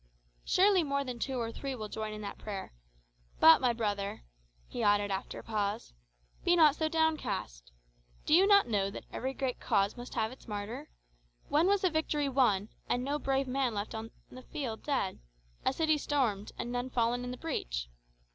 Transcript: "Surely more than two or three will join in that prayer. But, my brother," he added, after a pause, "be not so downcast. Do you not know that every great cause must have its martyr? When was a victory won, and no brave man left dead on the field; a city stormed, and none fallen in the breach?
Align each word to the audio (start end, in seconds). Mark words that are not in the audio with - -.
"Surely 0.43 0.81
more 0.81 1.03
than 1.03 1.19
two 1.19 1.37
or 1.37 1.51
three 1.51 1.75
will 1.75 1.87
join 1.87 2.11
in 2.11 2.21
that 2.21 2.39
prayer. 2.39 2.73
But, 3.39 3.61
my 3.61 3.71
brother," 3.71 4.23
he 4.67 4.81
added, 4.81 5.11
after 5.11 5.37
a 5.37 5.43
pause, 5.43 5.93
"be 6.43 6.55
not 6.55 6.75
so 6.75 6.89
downcast. 6.89 7.71
Do 8.25 8.33
you 8.33 8.47
not 8.47 8.67
know 8.67 8.89
that 8.89 9.05
every 9.13 9.35
great 9.35 9.59
cause 9.59 9.95
must 9.97 10.15
have 10.15 10.31
its 10.31 10.47
martyr? 10.47 10.89
When 11.49 11.67
was 11.67 11.83
a 11.83 11.91
victory 11.91 12.29
won, 12.29 12.69
and 12.89 13.03
no 13.03 13.19
brave 13.19 13.47
man 13.47 13.75
left 13.75 13.91
dead 13.91 13.99
on 13.99 14.09
the 14.31 14.41
field; 14.41 14.89
a 14.89 15.19
city 15.71 15.99
stormed, 15.99 16.51
and 16.57 16.71
none 16.71 16.89
fallen 16.89 17.23
in 17.23 17.29
the 17.29 17.37
breach? 17.37 17.87